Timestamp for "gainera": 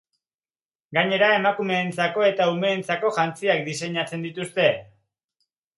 0.97-1.27